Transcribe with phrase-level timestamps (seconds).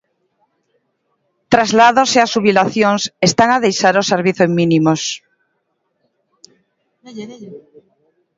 [1.53, 5.01] Traslados e as xubilacións, están a deixar o servizo en mínimos.